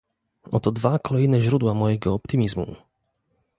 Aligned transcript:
Oto 0.51 0.71
dwa 0.71 0.99
kolejne 0.99 1.41
źródła 1.41 1.73
mojego 1.73 2.13
optymizmu 2.13 2.75